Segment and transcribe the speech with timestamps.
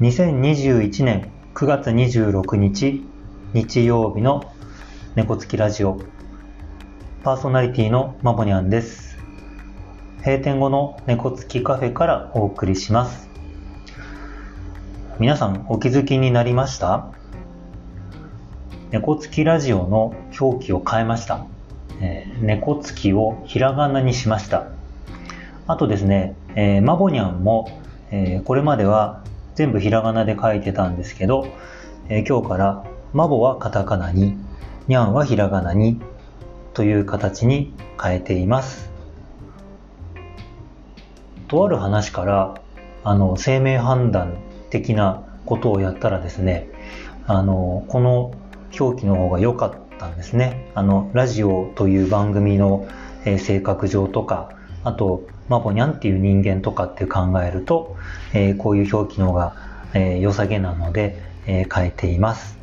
[0.00, 3.06] 2021年9月26日
[3.52, 4.52] 日曜日の
[5.14, 6.00] 猫つきラジオ
[7.22, 9.16] パーソナリティのまぼにゃんです。
[10.18, 13.30] 閉店後の猫つきカフェからお送りします。
[15.20, 17.12] 皆さんお気づきになりました？
[18.90, 21.46] 猫つきラジオの表記を変えました、
[22.00, 24.66] えー、猫つきをひらがなにしました。
[25.68, 27.80] あとですね、えー、まぼにゃんも、
[28.10, 29.22] えー、これまでは
[29.54, 31.46] 全部ひらがなで書いてたんですけど、
[32.08, 34.36] えー、今日からまぼはカタカナに、
[34.88, 36.00] にゃんはひらがなに
[36.74, 37.72] という形に
[38.02, 38.90] 変えています。
[41.48, 42.54] とある話から、
[43.04, 44.38] あの、生命判断
[44.70, 46.68] 的なことをやったらですね、
[47.26, 48.32] あの、この
[48.78, 50.70] 表記の方が良かったんですね。
[50.74, 52.88] あの、ラジオという番組の、
[53.24, 54.50] えー、性格上とか、
[54.84, 57.96] あと、マボニャンっていう人間とかって考えると、
[58.34, 59.56] えー、こういう表記の方が、
[59.94, 62.58] えー、良さげなので、えー、変えています。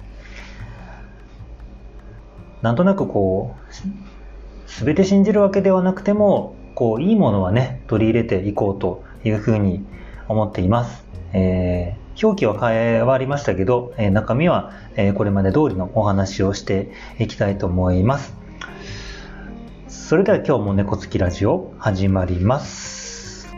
[2.61, 9.83] なんとなくこう、全て信じるわけではなくても、こう、いいものはね、取り入れていこうというふうに
[10.27, 11.03] 思っています。
[11.33, 18.41] えー、表記は変わりましたけど、え、中身は、え、これまで通りのお話をしていきたいと思います。
[19.92, 23.50] それでは今日も猫つきラジオ始まります。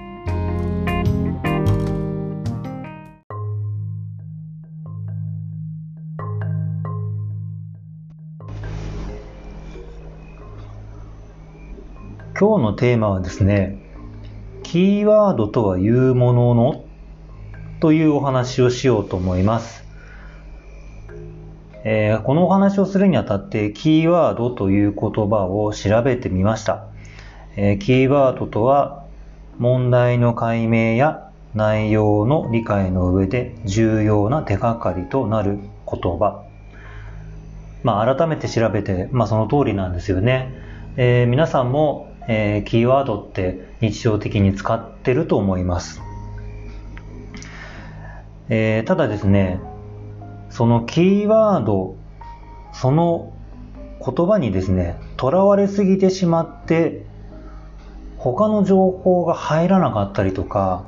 [12.35, 13.77] 今日のテーマはですね、
[14.63, 16.85] キーワードとはいうものの
[17.79, 19.82] というお話をしようと思います。
[21.85, 26.85] えー、このお話をするにあたってキーワードという言葉を調べてみました。
[27.57, 29.03] えー、キーワードとは
[29.59, 36.45] 問題の解明や内容の理解の上で重要な手がかりとなる言葉。
[37.83, 40.53] まあ、改めて調べて、まあ、その通りなんですよね。
[40.95, 46.01] えー、皆さんも、えー、キーワードって日常的に使ってると思います。
[48.47, 49.59] えー、ただですね、
[50.53, 51.95] そのキーワード、
[52.73, 53.33] その
[53.99, 57.07] 言葉にですね、とらわれすぎてしまって、
[58.19, 60.85] 他の情報が入らなかったりとか、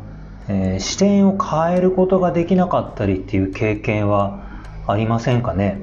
[0.47, 4.45] えー、視点を変えることができなかったりっていう経験は
[4.85, 5.81] ありませんかね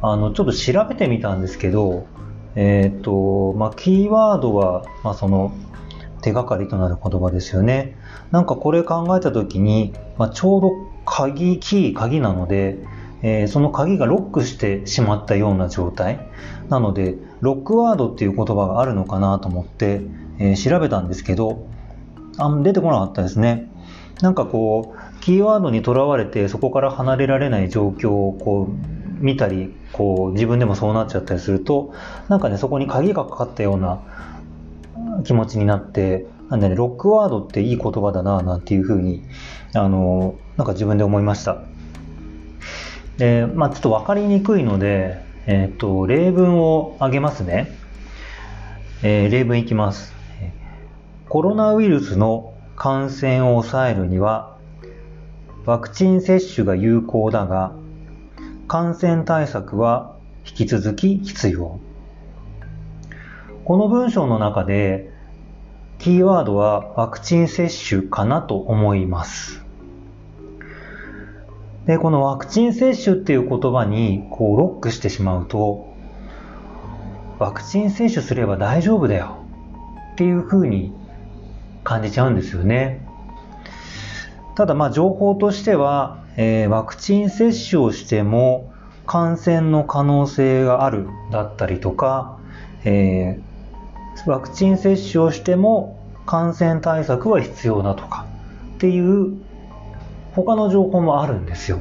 [0.00, 2.06] あの、ちょっと調べてみたんですけど、
[2.54, 5.52] えっ、と、まあ、キーワードは、まあ、その、
[6.22, 7.98] 手がかりとなる言葉ですよね。
[8.30, 12.78] なんかこれ考えた時に、まあ、ちょうど鍵、キー、鍵なので、
[13.22, 16.28] えー、その鍵がロックしてしまったような状態。
[16.68, 20.02] なので、ロックワードっていう言葉があるのかなと思って、
[20.38, 21.66] えー、調べたんですけど、
[22.38, 23.70] あ出てこなかったですね。
[24.20, 31.94] なんかこう、キーワードにとらわれてそこから離れられない状況をこう見たり、こう自分でもそうなっちゃったりすると、
[32.28, 34.00] なんかね、そこに鍵がかかったような
[35.24, 39.24] 気持ちになって、なんでね、ロックワードっていい言葉だな、なんていうふうに、
[39.74, 41.64] あの、なんか自分で思いました。
[43.16, 47.76] で、まあちょっとわかりにくいので、えっ、と、例文を挙げますね。
[49.02, 50.14] えー、例文いきます。
[51.28, 54.56] コロナウイルスの感染を抑えるには、
[55.66, 57.72] ワクチン接種が有効だが、
[58.68, 60.14] 感染対策は
[60.46, 61.80] 引き続き必要。
[63.64, 65.12] この文章の中で、
[66.04, 69.64] キーワードはワクチン接種かなと思います。
[71.86, 75.88] で、このワクチン接種っていう言葉にこうロックしてしまうと、
[77.38, 79.46] ワクチン接種すれば大丈夫だよ
[80.12, 80.92] っていう風に
[81.84, 83.08] 感じちゃうんですよね。
[84.56, 88.70] ただまあ情報としては、えー、ワクチン接種をしても
[89.06, 92.38] 感染の可能性があるだったりとか、
[92.84, 93.53] えー、
[94.26, 98.26] ワクチン接種をしても感染対策は必要だとか
[98.76, 99.34] っていう
[100.34, 101.80] 他の情報もあるんですよ。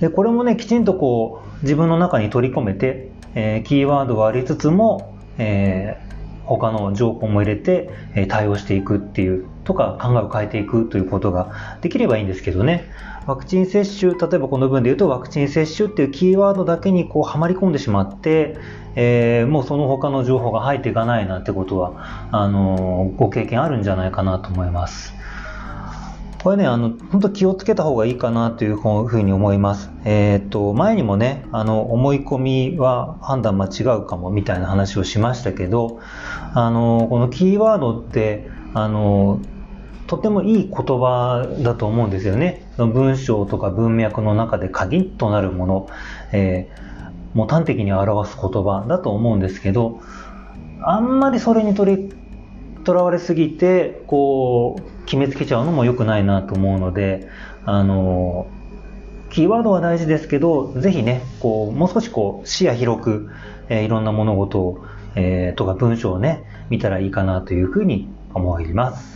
[0.00, 6.13] で、これもね、きちんとこう、自分の中に取り込めて、えー、キーワードがありつつも、えー、
[6.46, 12.90] 他の情報も入れて、え、対応していくっていう、とか考えを変えていくということができればいいんですけどね。
[13.26, 18.58] ワクチン接種、例えばこの文で言うとワクチン接種っていうキーワードだけにこうはまり込んでしまって、
[18.96, 25.14] えー、もうその他の情報が入っていかないなんてことは、あのー、ご経験あるんじゃないかなと思います。
[26.44, 29.90] これね、あの、本当気をつけた方がいいかなというふうに思います。
[30.04, 36.00] えっ、ー、と、前にもね、あの、思い込みは判断間違うかもみたいな話をしましたけど、
[36.52, 39.40] あの、このキーワードって、あの、
[40.06, 42.70] とてもいい言葉だと思うんですよね。
[42.76, 45.88] 文章とか文脈の中で鍵となるもの、
[46.32, 50.02] えー、もう端的に表す言葉だと思うんですけど、
[50.82, 52.12] あんまりそれに取り、
[52.84, 57.28] とらわれすぎて、こう、決めつけちゃうのも良くないなと思うので、
[57.64, 58.46] あの、
[59.30, 63.30] キーワードは大事ですけど、ぜひね、こう、もう少しこう、視野広く、
[63.68, 64.84] えー、いろんな物事を、
[65.16, 69.14] えー、とか文章をね、見たらいいかなというふうに思います。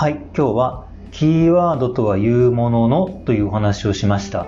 [0.00, 4.46] はい、今日はキーワードとはいうもののというお話をしました。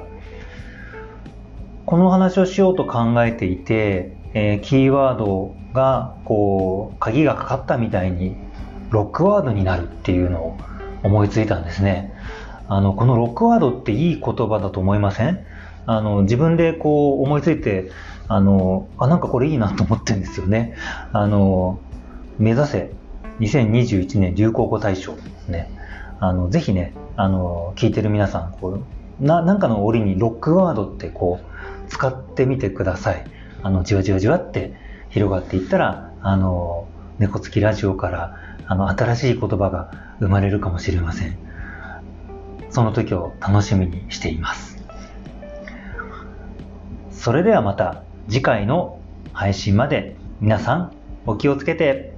[1.86, 8.36] この話をしようと考えていて、えー、キーワードがこう鍵がかかったみたいに
[8.90, 10.58] ロックワードになるっていうのを
[11.02, 12.12] 思いついたんですね。
[12.68, 15.44] あの、このロックワードっていい言葉だと思いません？
[15.86, 17.90] あの、自分でこう思いついて、
[18.28, 20.76] あの、あ、なんかこれいいなと思ってるんですよね。
[21.12, 21.80] あの、
[22.38, 22.92] 目指せ
[23.40, 25.16] 2021年流行語大賞
[25.48, 25.79] ね。
[26.20, 28.80] あの、ぜひね、あの、聞いてる皆さん、こ
[29.20, 33.24] う、な、なんかの折にロックワードってこう、使ってみてください。
[33.62, 34.74] あの、じわじわじわって
[35.08, 36.86] 広がっていったら、あの、
[37.18, 38.36] 猫つきラジオから、
[38.66, 39.90] あの、新しい言葉が
[40.20, 41.38] 生まれるかもしれません。
[42.68, 44.78] その時を楽しみにしています。
[47.10, 49.00] それではまた次回の
[49.32, 50.92] 配信まで皆さん
[51.26, 52.14] お気をつけて